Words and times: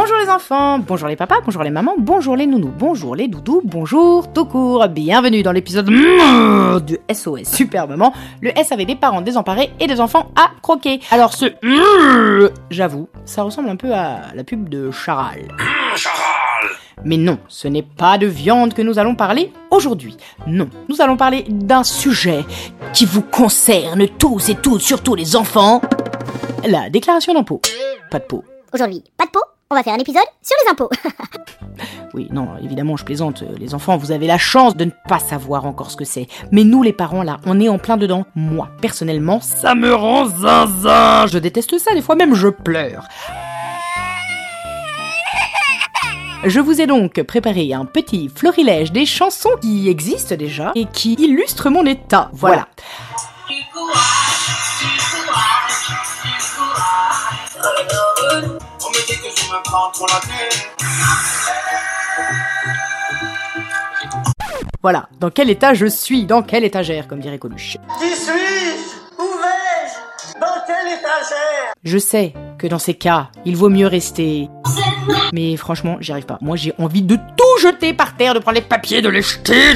Bonjour 0.00 0.16
les 0.18 0.30
enfants, 0.30 0.78
bonjour 0.78 1.08
les 1.08 1.16
papas, 1.16 1.40
bonjour 1.44 1.64
les 1.64 1.70
mamans, 1.70 1.96
bonjour 1.98 2.36
les 2.36 2.46
nounous, 2.46 2.72
bonjour 2.78 3.16
les 3.16 3.26
doudous, 3.26 3.62
bonjour 3.64 4.32
tout 4.32 4.44
court. 4.44 4.86
Bienvenue 4.86 5.42
dans 5.42 5.50
l'épisode 5.50 5.86
du 6.86 6.98
SOS 7.12 7.42
Super 7.42 7.88
Maman, 7.88 8.12
le 8.40 8.52
SAV 8.62 8.84
des 8.84 8.94
parents 8.94 9.22
désemparés 9.22 9.72
et 9.80 9.88
des 9.88 10.00
enfants 10.00 10.30
à 10.36 10.52
croquer. 10.62 11.00
Alors 11.10 11.34
ce 11.34 11.46
j'avoue, 12.70 13.08
ça 13.24 13.42
ressemble 13.42 13.70
un 13.70 13.74
peu 13.74 13.92
à 13.92 14.32
la 14.36 14.44
pub 14.44 14.68
de 14.68 14.88
Charal. 14.92 15.48
Mais 17.02 17.16
non, 17.16 17.40
ce 17.48 17.66
n'est 17.66 17.82
pas 17.82 18.18
de 18.18 18.28
viande 18.28 18.74
que 18.74 18.82
nous 18.82 19.00
allons 19.00 19.16
parler 19.16 19.52
aujourd'hui. 19.72 20.16
Non, 20.46 20.68
nous 20.88 21.02
allons 21.02 21.16
parler 21.16 21.44
d'un 21.48 21.82
sujet 21.82 22.44
qui 22.92 23.04
vous 23.04 23.22
concerne 23.22 24.06
tous 24.06 24.48
et 24.48 24.54
toutes, 24.54 24.80
surtout 24.80 25.16
les 25.16 25.34
enfants. 25.34 25.82
La 26.64 26.88
déclaration 26.88 27.34
d'impôt. 27.34 27.60
Pas 28.12 28.20
de 28.20 28.24
peau. 28.24 28.44
Aujourd'hui, 28.72 29.02
pas 29.16 29.24
de 29.24 29.30
peau, 29.30 29.40
on 29.70 29.74
va 29.74 29.82
faire 29.82 29.94
un 29.94 29.98
épisode 29.98 30.22
sur 30.42 30.56
les 30.64 30.70
impôts. 30.70 30.90
Oui, 32.14 32.26
non, 32.32 32.48
évidemment, 32.64 32.96
je 32.96 33.04
plaisante. 33.04 33.42
Euh, 33.42 33.54
Les 33.58 33.74
enfants, 33.74 33.98
vous 33.98 34.10
avez 34.12 34.26
la 34.26 34.38
chance 34.38 34.74
de 34.76 34.86
ne 34.86 34.90
pas 35.08 35.18
savoir 35.18 35.66
encore 35.66 35.90
ce 35.90 35.96
que 35.96 36.06
c'est. 36.06 36.26
Mais 36.50 36.64
nous, 36.64 36.82
les 36.82 36.94
parents, 36.94 37.22
là, 37.22 37.36
on 37.44 37.60
est 37.60 37.68
en 37.68 37.78
plein 37.78 37.98
dedans. 37.98 38.24
Moi, 38.34 38.68
personnellement, 38.80 39.40
ça 39.40 39.74
me 39.74 39.94
rend 39.94 40.24
zinzin. 40.24 41.26
Je 41.26 41.38
déteste 41.38 41.78
ça, 41.78 41.92
des 41.94 42.00
fois 42.00 42.16
même 42.16 42.34
je 42.34 42.48
pleure. 42.48 43.04
Je 46.44 46.60
vous 46.60 46.80
ai 46.80 46.86
donc 46.86 47.22
préparé 47.24 47.72
un 47.74 47.84
petit 47.84 48.30
florilège 48.34 48.90
des 48.92 49.04
chansons 49.06 49.50
qui 49.60 49.88
existent 49.88 50.36
déjà 50.36 50.72
et 50.76 50.86
qui 50.86 51.14
illustrent 51.14 51.68
mon 51.68 51.84
état. 51.84 52.30
Voilà. 52.32 52.68
On 53.07 53.07
la 59.72 60.20
tête. 60.20 60.68
Voilà. 64.82 65.08
Dans 65.20 65.30
quel 65.30 65.50
état 65.50 65.74
je 65.74 65.86
suis? 65.86 66.24
Dans 66.24 66.42
quelle 66.42 66.64
étagère, 66.64 67.08
comme 67.08 67.20
dirait 67.20 67.38
Coluche. 67.38 67.76
Qui 67.98 68.14
suis-je? 68.14 69.18
Où 69.18 69.26
vais-je? 69.26 70.40
Dans 70.40 70.46
quelle 70.66 70.92
étagère? 70.98 71.72
Je 71.84 71.98
sais 71.98 72.32
que 72.58 72.66
dans 72.66 72.78
ces 72.78 72.94
cas, 72.94 73.28
il 73.44 73.56
vaut 73.56 73.68
mieux 73.68 73.86
rester. 73.86 74.48
Mais 75.32 75.56
franchement, 75.56 75.96
j'y 76.00 76.12
arrive 76.12 76.26
pas. 76.26 76.38
Moi, 76.40 76.56
j'ai 76.56 76.72
envie 76.78 77.02
de 77.02 77.16
tout 77.16 77.60
jeter 77.60 77.92
par 77.92 78.16
terre, 78.16 78.34
de 78.34 78.38
prendre 78.38 78.56
les 78.56 78.62
papiers, 78.62 79.02
de 79.02 79.08
les 79.08 79.22
jeter. 79.22 79.74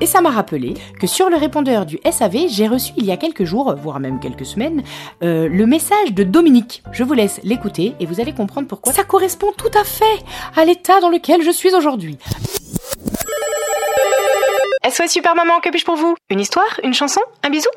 Et 0.00 0.06
ça 0.06 0.20
m'a 0.20 0.30
rappelé 0.30 0.74
que 0.98 1.06
sur 1.06 1.30
le 1.30 1.36
répondeur 1.36 1.86
du 1.86 1.98
SAV, 2.10 2.48
j'ai 2.48 2.66
reçu 2.66 2.92
il 2.96 3.04
y 3.04 3.12
a 3.12 3.16
quelques 3.16 3.44
jours, 3.44 3.74
voire 3.76 4.00
même 4.00 4.18
quelques 4.18 4.44
semaines, 4.44 4.82
euh, 5.22 5.48
le 5.48 5.66
message 5.66 6.12
de 6.12 6.24
Dominique. 6.24 6.82
Je 6.92 7.04
vous 7.04 7.14
laisse 7.14 7.40
l'écouter 7.44 7.94
et 8.00 8.06
vous 8.06 8.20
allez 8.20 8.32
comprendre 8.32 8.66
pourquoi. 8.66 8.92
Ça 8.92 9.04
correspond 9.04 9.52
tout 9.56 9.70
à 9.78 9.84
fait 9.84 10.24
à 10.56 10.64
l'état 10.64 11.00
dans 11.00 11.10
lequel 11.10 11.42
je 11.42 11.50
suis 11.50 11.74
aujourd'hui. 11.74 12.18
SOS 14.88 15.12
Super 15.12 15.34
Maman, 15.34 15.60
que 15.60 15.70
puis-je 15.70 15.84
pour 15.84 15.96
vous? 15.96 16.14
Une 16.28 16.40
histoire? 16.40 16.80
Une 16.82 16.92
chanson? 16.92 17.20
Un 17.42 17.50
bisou? 17.50 17.70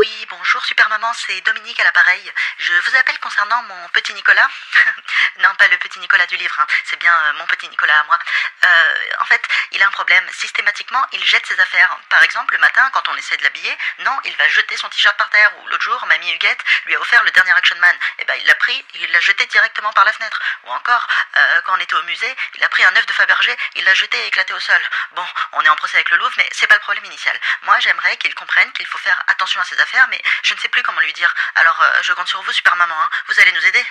Oui, 0.00 0.26
bonjour 0.30 0.64
Super 0.64 0.88
Maman, 0.88 1.12
c'est 1.12 1.38
Dominique 1.42 1.78
à 1.78 1.84
l'appareil. 1.84 2.32
Je 2.56 2.72
vous 2.72 2.96
appelle 2.96 3.18
concernant 3.18 3.62
mon 3.64 3.88
petit 3.90 4.14
Nicolas. 4.14 4.48
non, 5.40 5.54
pas 5.56 5.68
le 5.68 5.76
petit 5.76 5.98
Nicolas 5.98 6.26
du 6.26 6.38
livre, 6.38 6.58
hein. 6.58 6.66
c'est 6.86 6.98
bien 6.98 7.14
euh, 7.14 7.32
mon 7.34 7.46
petit 7.48 7.68
Nicolas 7.68 8.00
à 8.00 8.04
moi. 8.04 8.18
Euh, 8.64 8.94
en 9.20 9.26
fait, 9.26 9.42
il 9.72 9.82
a 9.82 9.86
un 9.86 9.90
problème. 9.90 10.26
Systématiquement, 10.32 11.04
il 11.12 11.22
jette 11.22 11.44
ses 11.44 11.60
affaires. 11.60 11.98
Par 12.08 12.22
exemple, 12.22 12.54
le 12.54 12.60
matin, 12.60 12.88
quand 12.94 13.08
on 13.08 13.16
essaie 13.16 13.36
de 13.36 13.42
l'habiller, 13.42 13.76
non, 13.98 14.18
il 14.24 14.34
va 14.38 14.48
jeter 14.48 14.74
son 14.78 14.88
t-shirt 14.88 15.18
par 15.18 15.28
terre. 15.28 15.52
Ou 15.58 15.66
l'autre 15.68 15.84
jour, 15.84 16.06
mamie 16.06 16.32
Huguette 16.32 16.64
lui 16.86 16.94
a 16.94 17.00
offert 17.00 17.22
le 17.22 17.30
dernier 17.32 17.52
Action 17.52 17.76
Man. 17.76 17.94
Et 18.20 18.24
ben, 18.24 18.36
il 18.40 18.46
l'a 18.46 18.54
pris 18.54 18.82
il 18.94 19.12
l'a 19.12 19.20
jeté 19.20 19.44
directement 19.46 19.92
par 19.92 20.06
la 20.06 20.14
fenêtre. 20.14 20.40
Ou 20.64 20.70
encore, 20.70 21.06
euh, 21.36 21.60
quand 21.66 21.74
on 21.74 21.80
était 21.80 21.94
au 21.94 22.02
musée, 22.04 22.36
il 22.54 22.64
a 22.64 22.70
pris 22.70 22.84
un 22.84 22.96
œuf 22.96 23.04
de 23.04 23.12
Fabergé, 23.12 23.54
il 23.74 23.84
l'a 23.84 23.94
jeté 23.94 24.18
et 24.18 24.26
éclaté 24.28 24.54
au 24.54 24.60
sol. 24.60 24.80
Bon, 25.12 25.26
on 25.52 25.62
est 25.62 25.68
en 25.68 25.76
procès 25.76 25.98
avec 25.98 26.10
le 26.10 26.16
Louvre, 26.16 26.32
mais 26.38 26.48
c'est 26.52 26.66
pas 26.66 26.76
le 26.76 26.80
problème 26.80 27.04
initial. 27.04 27.38
Moi, 27.62 27.78
j'aimerais 27.80 28.16
qu'il 28.16 28.34
comprenne 28.34 28.72
qu'il 28.72 28.86
faut 28.86 28.98
faire 28.98 29.22
attention 29.26 29.60
à 29.60 29.64
ses 29.64 29.78
affaires, 29.78 29.89
mais 30.10 30.18
je 30.42 30.54
ne 30.54 30.58
sais 30.58 30.68
plus 30.68 30.82
comment 30.82 31.00
lui 31.00 31.12
dire. 31.12 31.32
Alors, 31.56 31.78
euh, 31.82 31.98
je 32.02 32.12
compte 32.12 32.26
sur 32.28 32.40
vous, 32.42 32.52
super 32.52 32.76
maman. 32.76 32.94
hein. 32.94 33.08
Vous 33.28 33.34
allez 33.40 33.52
nous 33.52 33.68
aider. 33.68 33.84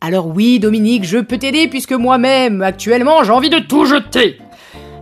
Alors 0.00 0.26
oui, 0.26 0.58
Dominique, 0.58 1.04
je 1.04 1.18
peux 1.18 1.38
t'aider 1.38 1.68
puisque 1.68 1.92
moi-même, 1.92 2.62
actuellement, 2.62 3.22
j'ai 3.22 3.30
envie 3.30 3.50
de 3.50 3.60
tout 3.60 3.84
jeter. 3.84 4.38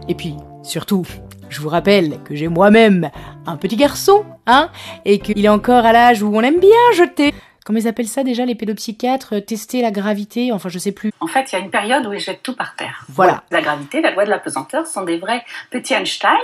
Et 0.09 0.15
puis, 0.15 0.35
surtout, 0.63 1.07
je 1.49 1.61
vous 1.61 1.69
rappelle 1.71 2.23
que 2.25 2.35
j'ai 2.37 2.49
moi-même 2.49 3.11
un 3.47 3.57
petit 3.57 3.77
garçon, 3.77 4.27
hein, 4.47 4.71
et 5.05 5.19
qu'il 5.19 5.43
est 5.45 5.49
encore 5.49 5.87
à 5.87 5.93
l'âge 5.93 6.23
où 6.23 6.37
on 6.37 6.43
aime 6.43 6.61
bien 6.61 6.93
jeter. 6.95 7.35
Comment 7.65 7.79
ils 7.79 7.89
appellent 7.89 8.09
ça 8.09 8.25
déjà, 8.25 8.45
les 8.45 8.55
pédopsychiatres 8.55 9.35
euh, 9.35 9.41
Tester 9.41 9.81
la 9.83 9.91
gravité, 9.91 10.51
enfin 10.53 10.69
je 10.69 10.79
sais 10.79 10.93
plus. 10.93 11.13
En 11.21 11.27
fait, 11.27 11.51
il 11.51 11.57
y 11.57 11.59
a 11.59 11.61
une 11.65 11.71
période 11.71 12.07
où 12.07 12.13
ils 12.13 12.19
jettent 12.21 12.43
tout 12.43 12.57
par 12.57 12.75
terre. 12.75 13.05
Voilà. 13.09 13.45
La 13.51 13.61
gravité, 13.63 14.01
la 14.01 14.11
loi 14.11 14.25
de 14.25 14.31
la 14.31 14.39
pesanteur 14.39 14.87
sont 14.87 15.03
des 15.03 15.19
vrais 15.19 15.45
petits 15.71 15.95
Einstein. 15.95 16.37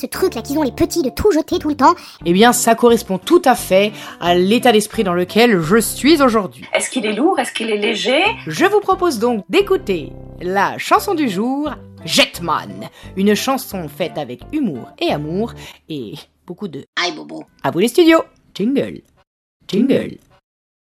Ce 0.00 0.06
truc 0.06 0.34
là 0.34 0.40
qu'ils 0.40 0.58
ont 0.58 0.62
les 0.62 0.72
petits 0.72 1.02
de 1.02 1.10
tout 1.10 1.30
jeter 1.30 1.58
tout 1.58 1.68
le 1.68 1.74
temps. 1.74 1.94
Eh 2.24 2.32
bien, 2.32 2.54
ça 2.54 2.74
correspond 2.74 3.18
tout 3.18 3.42
à 3.44 3.54
fait 3.54 3.92
à 4.18 4.34
l'état 4.34 4.72
d'esprit 4.72 5.04
dans 5.04 5.12
lequel 5.12 5.60
je 5.60 5.76
suis 5.76 6.22
aujourd'hui. 6.22 6.64
Est-ce 6.72 6.88
qu'il 6.88 7.04
est 7.04 7.12
lourd? 7.12 7.38
Est-ce 7.38 7.52
qu'il 7.52 7.68
est 7.68 7.76
léger? 7.76 8.22
Je 8.46 8.64
vous 8.64 8.80
propose 8.80 9.18
donc 9.18 9.44
d'écouter 9.50 10.10
la 10.40 10.78
chanson 10.78 11.12
du 11.14 11.28
jour, 11.28 11.74
Jetman. 12.06 12.88
Une 13.18 13.34
chanson 13.34 13.88
faite 13.88 14.16
avec 14.16 14.40
humour 14.54 14.88
et 14.98 15.12
amour 15.12 15.52
et 15.90 16.14
beaucoup 16.46 16.68
de 16.68 16.86
Aïe 16.96 17.12
bobo. 17.14 17.44
À 17.62 17.70
vous 17.70 17.80
les 17.80 17.88
studios 17.88 18.22
Jingle 18.54 19.02
Jingle 19.68 20.16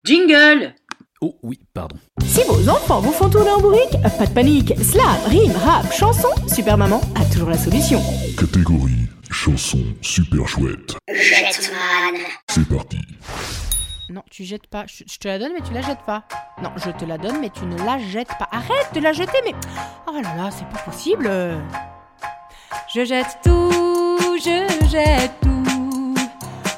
Jingle 0.04 0.74
Oh 1.20 1.36
oui, 1.42 1.58
pardon. 1.74 1.96
Si 2.24 2.42
vos 2.44 2.68
enfants 2.68 3.00
vous 3.00 3.10
font 3.10 3.28
tourner 3.28 3.50
en 3.50 3.60
bourrique, 3.60 3.96
pas 4.18 4.26
de 4.26 4.30
panique. 4.32 4.72
Slam, 4.80 5.16
rime, 5.26 5.52
rap, 5.64 5.92
chanson, 5.92 6.28
Super 6.46 6.78
Maman 6.78 7.00
a 7.16 7.24
toujours 7.32 7.50
la 7.50 7.58
solution. 7.58 8.00
Catégorie 8.38 9.08
chanson 9.30 9.78
super 10.00 10.46
chouette. 10.46 10.96
Jetman. 11.08 12.20
C'est 12.48 12.68
parti. 12.68 12.98
Non, 14.10 14.22
tu 14.30 14.44
jettes 14.44 14.68
pas. 14.68 14.84
Je, 14.86 15.04
je 15.10 15.18
te 15.18 15.26
la 15.28 15.38
donne, 15.38 15.52
mais 15.54 15.60
tu 15.66 15.74
la 15.74 15.82
jettes 15.82 16.04
pas. 16.06 16.22
Non, 16.62 16.70
je 16.76 16.90
te 16.90 17.04
la 17.04 17.18
donne, 17.18 17.40
mais 17.40 17.50
tu 17.50 17.66
ne 17.66 17.76
la 17.84 17.98
jettes 17.98 18.32
pas. 18.38 18.48
Arrête 18.52 18.94
de 18.94 19.00
la 19.00 19.12
jeter, 19.12 19.38
mais. 19.44 19.54
Oh 20.06 20.12
là 20.14 20.36
là, 20.36 20.50
c'est 20.50 20.68
pas 20.68 20.82
possible. 20.88 21.28
Je 22.94 23.04
jette 23.04 23.38
tout, 23.42 24.38
je 24.38 24.86
jette 24.88 25.32
tout. 25.42 26.14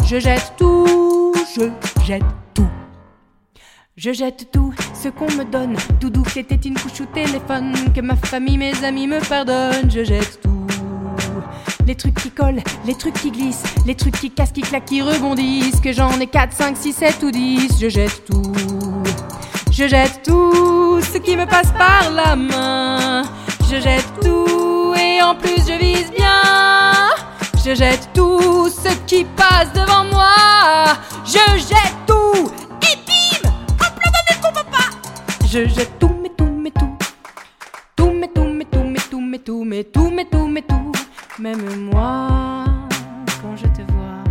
Je 0.07 0.19
jette 0.19 0.55
tout, 0.57 1.35
je 1.55 1.71
jette 2.05 2.23
tout. 2.55 2.69
Je 4.03 4.15
jette 4.15 4.49
tout 4.51 4.73
ce 4.95 5.11
qu'on 5.11 5.31
me 5.33 5.45
donne. 5.45 5.77
Doudou, 6.01 6.25
c'était 6.33 6.55
une 6.55 6.73
couche 6.73 7.03
au 7.03 7.05
téléphone. 7.05 7.75
Que 7.95 8.01
ma 8.01 8.17
famille, 8.17 8.57
mes 8.57 8.73
amis 8.83 9.07
me 9.07 9.21
pardonnent. 9.29 9.91
Je 9.91 10.03
jette 10.03 10.41
tout. 10.41 10.67
Les 11.87 11.95
trucs 11.95 12.15
qui 12.15 12.31
collent, 12.31 12.63
les 12.87 12.95
trucs 12.95 13.21
qui 13.21 13.31
glissent, 13.31 13.63
les 13.85 13.95
trucs 13.95 14.19
qui 14.19 14.31
cassent, 14.31 14.53
qui 14.53 14.63
claquent, 14.63 14.87
qui 14.87 15.03
rebondissent. 15.03 15.83
Que 15.83 15.93
j'en 15.93 16.19
ai 16.19 16.27
4, 16.27 16.51
5, 16.51 16.79
6, 16.79 16.93
7 16.95 17.23
ou 17.25 17.31
10. 17.31 17.79
Je 17.79 17.91
jette 17.91 18.25
tout. 18.25 18.55
Je 19.71 19.87
jette 19.87 20.23
tout 20.25 21.03
ce 21.03 21.19
qui 21.19 21.37
me 21.37 21.45
passe 21.45 21.71
par 21.73 22.11
la 22.11 22.37
main. 22.37 23.25
Je 23.71 23.83
jette 23.83 24.09
tout 24.23 24.95
et 24.99 25.21
en 25.21 25.35
plus 25.35 25.59
je 25.69 25.79
vise 25.79 26.11
bien. 26.17 27.11
Je 27.63 27.75
jette 27.75 28.09
tout 28.15 28.71
ce 28.71 28.95
qui 29.07 29.27
passe 29.37 29.71
devant 29.75 30.05
moi. 30.05 30.95
Je 31.27 31.59
jette 31.59 31.90
Je 35.53 35.67
jette 35.67 35.99
tout, 35.99 36.13
mais 36.23 36.29
tout, 36.29 36.45
mais 36.45 36.71
tout. 36.71 36.97
Tout, 37.97 38.13
mais 38.13 38.29
tout, 38.29 38.45
mais 38.45 38.65
tout, 38.65 38.85
mais 38.85 39.01
tout, 39.11 39.21
mais 39.21 39.39
tout, 39.41 39.65
mais 39.65 39.83
tout, 39.83 40.09
mais 40.09 40.25
tout, 40.25 40.47
mais 40.47 40.63
tout. 40.63 40.93
Même 41.41 41.91
moi, 41.91 42.67
quand 43.43 43.57
je 43.57 43.67
te 43.67 43.83
vois, 43.91 44.23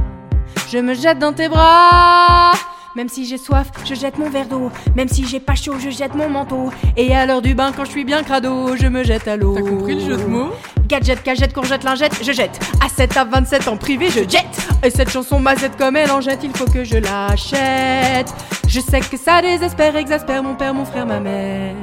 je 0.71 0.77
me 0.77 0.93
jette 0.93 1.19
dans 1.19 1.33
tes 1.33 1.49
bras. 1.49 2.53
Même 2.95 3.09
si 3.09 3.25
j'ai 3.25 3.37
soif, 3.37 3.69
je 3.85 3.95
jette 3.95 4.17
mon 4.17 4.29
verre 4.29 4.47
d'eau. 4.47 4.71
Même 4.95 5.09
si 5.09 5.25
j'ai 5.25 5.41
pas 5.41 5.55
chaud, 5.55 5.75
je 5.77 5.89
jette 5.89 6.15
mon 6.15 6.29
manteau. 6.29 6.69
Et 6.95 7.13
à 7.13 7.25
l'heure 7.25 7.41
du 7.41 7.53
bain, 7.53 7.73
quand 7.75 7.83
je 7.83 7.91
suis 7.91 8.05
bien 8.05 8.23
crado, 8.23 8.77
je 8.77 8.87
me 8.87 9.03
jette 9.03 9.27
à 9.27 9.35
l'eau. 9.35 9.55
T'as 9.55 9.61
compris 9.61 9.95
le 9.95 9.99
jeu 10.01 10.15
de 10.15 10.23
mots? 10.23 10.51
Gadget, 10.89 11.21
cagette, 11.21 11.53
courgette, 11.53 11.83
lingette, 11.83 12.17
je 12.23 12.31
jette. 12.31 12.59
À 12.83 12.89
7 12.89 13.15
à 13.15 13.23
27 13.23 13.67
en 13.67 13.77
privé, 13.77 14.07
je 14.09 14.27
jette. 14.27 14.57
Et 14.83 14.89
cette 14.89 15.11
chanson 15.11 15.39
mazette 15.39 15.77
comme 15.77 15.95
elle 15.95 16.09
en 16.09 16.19
jette, 16.19 16.39
il 16.43 16.49
faut 16.49 16.65
que 16.65 16.83
je 16.83 16.97
l'achète. 16.97 18.33
Je 18.67 18.79
sais 18.79 18.99
que 18.99 19.15
ça 19.15 19.39
désespère, 19.39 19.95
exaspère 19.95 20.41
mon 20.41 20.55
père, 20.55 20.73
mon 20.73 20.85
frère, 20.85 21.05
ma 21.05 21.19
mère. 21.19 21.75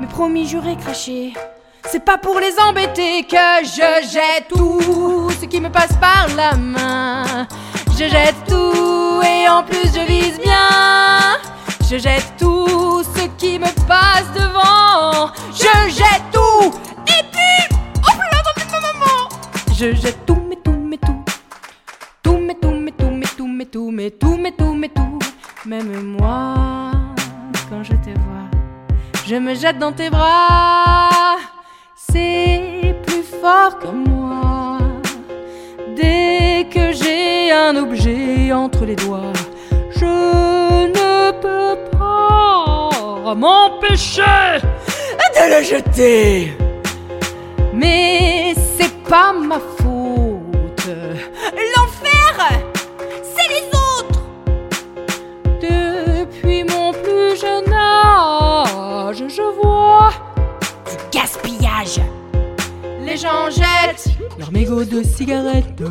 Mais 0.00 0.06
promis, 0.06 0.48
juré, 0.48 0.76
craché. 0.76 1.34
C'est 1.90 2.02
pas 2.02 2.16
pour 2.16 2.40
les 2.40 2.58
embêter 2.58 3.24
que 3.24 3.36
je 3.64 4.08
jette 4.10 4.48
tout 4.48 5.30
ce 5.38 5.44
qui 5.44 5.60
me 5.60 5.68
passe 5.68 5.94
par 6.00 6.26
la 6.34 6.56
main. 6.56 7.46
Je 7.98 8.08
jette 8.08 8.36
tout 8.48 9.20
et 9.22 9.46
en 9.46 9.62
plus 9.62 9.92
je 9.94 10.06
vise 10.06 10.40
bien. 10.40 11.38
Je 11.90 11.98
jette 11.98 12.31
Je 19.82 19.96
jette 19.96 20.24
tout 20.26 20.38
mais 20.48 20.54
tout 20.62 20.78
mais 20.88 20.96
tout. 20.96 21.24
Tout 22.22 22.38
mais 22.38 22.54
tout 22.54 22.70
mais 22.70 22.92
tout 22.92 23.10
mais 23.10 23.26
tout 23.26 23.48
mais 23.48 23.66
tout 23.66 23.90
mais 23.90 24.10
tout 24.12 24.36
mais 24.36 24.52
tout 24.52 24.74
mais 24.74 24.88
tout. 24.88 25.18
Même 25.66 26.16
moi 26.16 26.92
quand 27.68 27.82
je 27.82 27.90
te 27.94 28.10
vois, 28.10 28.46
je 29.26 29.34
me 29.34 29.54
jette 29.56 29.80
dans 29.80 29.90
tes 29.90 30.08
bras. 30.08 31.36
C'est 31.96 32.94
plus 33.04 33.24
fort 33.24 33.80
que 33.80 33.88
moi. 33.88 34.78
Dès 35.96 36.68
que 36.70 36.92
j'ai 36.92 37.50
un 37.50 37.74
objet 37.74 38.52
entre 38.52 38.84
les 38.84 38.94
doigts, 38.94 39.32
je 39.96 40.04
ne 40.96 41.32
peux 41.40 41.76
pas 41.98 43.34
m'empêcher 43.34 44.60
de 45.34 45.44
le 45.56 45.64
jeter. 45.64 46.52
Mais 47.74 48.21
pas 49.12 49.34
ma 49.34 49.58
faute. 49.58 50.86
L'enfer, 51.76 52.34
c'est 53.22 53.48
les 53.54 53.66
autres. 53.86 54.22
Depuis 55.60 56.64
mon 56.64 56.92
plus 56.92 57.38
jeune 57.38 57.70
âge, 57.74 59.22
je 59.28 59.42
vois 59.60 60.12
du 60.86 60.96
gaspillage. 61.18 62.00
Les 63.04 63.18
gens 63.18 63.50
jettent 63.50 64.16
leurs 64.38 64.50
mégots 64.50 64.84
de 64.84 65.02
cigarettes. 65.02 65.82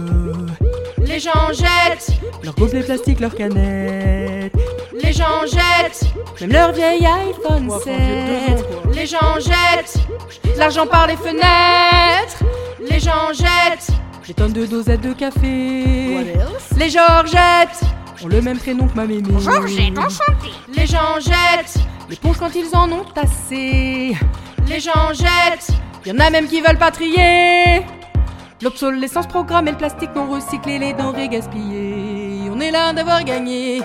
Les 0.98 1.20
gens 1.20 1.50
jettent 1.52 2.14
leurs 2.42 2.56
gobelets 2.56 2.82
plastiques, 2.82 3.20
leurs 3.20 3.36
canettes. 3.36 4.52
Les 5.00 5.14
gens 5.14 5.46
jettent 5.46 6.06
même 6.40 6.54
leur 6.54 6.72
vieil 6.72 7.06
iPhone 7.06 7.70
7. 7.84 8.66
Les 8.96 9.06
gens 9.06 9.36
jettent 9.38 10.00
l'argent 10.58 10.88
par 10.88 11.06
les 11.06 11.18
fenêtres. 11.18 12.41
Les 12.90 13.00
gens 13.00 13.32
jettent 13.34 13.92
des 14.28 14.34
tonnes 14.34 14.54
de 14.54 14.66
dosettes 14.66 15.02
de 15.02 15.14
café. 15.14 16.26
Les 16.78 16.90
Georgettes 16.90 17.82
ont 18.24 18.28
le 18.28 18.42
même 18.42 18.58
prénom 18.58 18.88
que 18.88 18.96
ma 18.96 19.06
mémé. 19.06 19.28
Georgette, 19.40 19.98
enchantée. 19.98 20.54
Les 20.76 20.88
gens 20.88 21.20
jettent 21.20 21.78
l'éponge 22.10 22.38
quand 22.38 22.56
ils 22.56 22.76
en 22.76 22.92
ont 22.92 23.06
assez. 23.16 24.16
Les 24.68 24.80
gens 24.80 25.14
jettent, 25.14 25.70
y 26.06 26.12
en 26.12 26.20
a 26.20 26.30
même 26.30 26.48
qui 26.48 26.62
veulent 26.62 26.78
pas 26.78 26.92
trier. 26.92 27.86
L'obsolescence 28.64 29.28
programmée, 29.28 29.72
le 29.72 29.78
plastique 29.78 30.12
non 30.16 30.30
recyclé, 30.30 30.80
les 30.80 30.94
denrées 30.94 31.30
gaspillées. 31.30 32.50
On 32.52 32.60
est 32.60 32.72
là 32.72 32.94
d'avoir 32.94 33.24
gagné. 33.24 33.82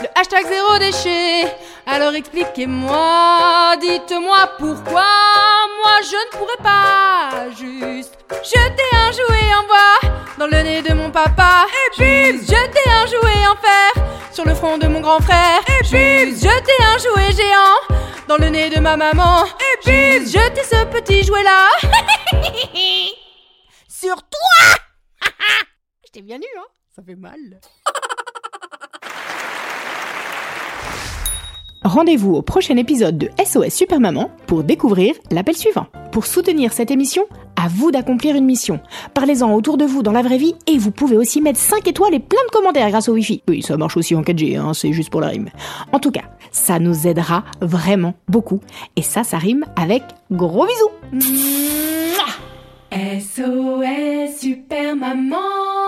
Le 0.00 0.08
hashtag 0.14 0.46
zéro 0.46 0.78
déchet. 0.78 1.44
Alors 1.86 2.14
expliquez-moi, 2.14 3.76
dites-moi 3.80 4.50
pourquoi 4.58 5.04
moi 5.82 5.94
je 6.02 6.16
ne 6.16 6.30
pourrais 6.38 6.62
pas 6.62 7.50
juste 7.50 8.14
jeter 8.44 8.90
un 8.94 9.12
jouet 9.12 9.54
en 9.58 9.66
bois 9.66 10.10
dans 10.38 10.46
le 10.46 10.62
nez 10.62 10.82
de 10.82 10.92
mon 10.92 11.10
papa. 11.10 11.66
Et 11.70 11.90
puis 11.96 12.38
jeter 12.40 12.90
un 12.90 13.06
jouet 13.06 13.46
en 13.46 13.56
fer 13.56 14.04
sur 14.32 14.44
le 14.44 14.54
front 14.54 14.76
de 14.78 14.86
mon 14.86 15.00
grand 15.00 15.20
frère. 15.20 15.60
Et 15.68 15.82
puis 15.84 16.34
jeter 16.36 16.82
un 16.82 16.98
jouet 16.98 17.32
géant 17.32 17.96
dans 18.28 18.36
le 18.36 18.48
nez 18.48 18.68
de 18.68 18.80
ma 18.80 18.96
maman. 18.96 19.44
Et 19.46 19.78
puis 19.82 20.26
jeter 20.30 20.62
ce 20.64 20.84
petit 20.86 21.22
jouet 21.24 21.42
là 21.42 21.68
sur 23.88 24.16
toi. 24.16 24.76
Je 26.06 26.12
t'ai 26.12 26.22
bien 26.22 26.36
eu, 26.36 26.58
hein 26.58 26.66
Ça 26.94 27.02
fait 27.02 27.14
mal. 27.16 27.60
Rendez-vous 31.84 32.34
au 32.34 32.42
prochain 32.42 32.76
épisode 32.76 33.16
de 33.16 33.30
SOS 33.44 33.72
Super 33.72 34.00
Maman 34.00 34.30
pour 34.46 34.64
découvrir 34.64 35.14
l'appel 35.30 35.56
suivant. 35.56 35.86
Pour 36.10 36.26
soutenir 36.26 36.72
cette 36.72 36.90
émission, 36.90 37.22
à 37.56 37.68
vous 37.68 37.90
d'accomplir 37.90 38.34
une 38.34 38.44
mission. 38.44 38.80
Parlez-en 39.14 39.52
autour 39.52 39.76
de 39.76 39.84
vous 39.84 40.02
dans 40.02 40.12
la 40.12 40.22
vraie 40.22 40.38
vie 40.38 40.54
et 40.66 40.78
vous 40.78 40.90
pouvez 40.90 41.16
aussi 41.16 41.40
mettre 41.40 41.60
5 41.60 41.86
étoiles 41.86 42.14
et 42.14 42.18
plein 42.18 42.44
de 42.46 42.50
commentaires 42.50 42.90
grâce 42.90 43.08
au 43.08 43.12
Wi-Fi. 43.12 43.42
Oui, 43.48 43.62
ça 43.62 43.76
marche 43.76 43.96
aussi 43.96 44.14
en 44.14 44.22
4G, 44.22 44.58
hein, 44.58 44.74
c'est 44.74 44.92
juste 44.92 45.10
pour 45.10 45.20
la 45.20 45.28
rime. 45.28 45.48
En 45.92 46.00
tout 46.00 46.10
cas, 46.10 46.24
ça 46.50 46.78
nous 46.78 47.06
aidera 47.06 47.44
vraiment 47.60 48.14
beaucoup. 48.28 48.60
Et 48.96 49.02
ça, 49.02 49.24
ça 49.24 49.38
rime 49.38 49.64
avec 49.76 50.02
gros 50.32 50.66
bisous. 50.66 51.20
SOS 52.92 54.40
Super 54.40 54.96
Maman 54.96 55.85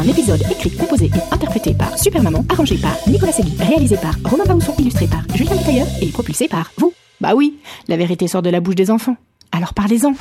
un 0.00 0.08
épisode 0.08 0.40
écrit, 0.50 0.74
composé 0.76 1.06
et 1.06 1.34
interprété 1.34 1.74
par 1.74 1.98
Super 1.98 2.22
Maman, 2.22 2.44
arrangé 2.48 2.78
par 2.78 2.96
Nicolas 3.06 3.32
Segui, 3.32 3.54
réalisé 3.58 3.96
par 3.98 4.14
Romain 4.24 4.46
Bausson, 4.46 4.74
illustré 4.78 5.06
par 5.06 5.22
Julien 5.34 5.56
Tailleur 5.56 5.86
et 6.00 6.08
propulsé 6.08 6.48
par 6.48 6.72
vous. 6.78 6.92
Bah 7.20 7.34
oui, 7.34 7.58
la 7.86 7.98
vérité 7.98 8.26
sort 8.26 8.40
de 8.40 8.48
la 8.48 8.60
bouche 8.60 8.76
des 8.76 8.90
enfants. 8.90 9.16
Alors 9.52 9.74
parlez-en. 9.74 10.14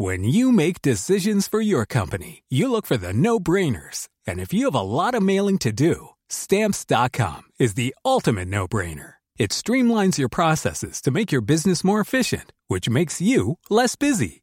When 0.00 0.24
you 0.24 0.52
make 0.52 0.80
decisions 0.82 1.48
for 1.48 1.60
your 1.60 1.84
company, 1.84 2.42
you 2.48 2.70
look 2.70 2.86
for 2.86 2.96
the 2.96 3.12
no-brainers. 3.12 4.08
And 4.26 4.38
if 4.38 4.52
you 4.52 4.66
have 4.66 4.74
a 4.74 4.82
lot 4.82 5.14
of 5.14 5.22
mailing 5.22 5.58
to 5.58 5.72
do, 5.72 6.10
stamps.com 6.28 7.42
is 7.58 7.74
the 7.74 7.94
ultimate 8.04 8.48
no-brainer. 8.48 9.14
It 9.38 9.50
streamlines 9.50 10.18
your 10.18 10.28
processes 10.28 11.00
to 11.02 11.10
make 11.10 11.30
your 11.30 11.40
business 11.40 11.84
more 11.84 12.00
efficient, 12.00 12.52
which 12.68 12.88
makes 12.88 13.20
you 13.20 13.58
less 13.70 13.96
busy. 13.96 14.42